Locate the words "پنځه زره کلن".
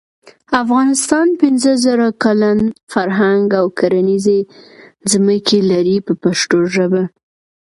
1.41-2.59